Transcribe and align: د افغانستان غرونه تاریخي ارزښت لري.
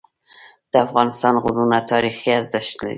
د 0.71 0.73
افغانستان 0.85 1.33
غرونه 1.43 1.77
تاریخي 1.91 2.29
ارزښت 2.39 2.71
لري. 2.81 2.89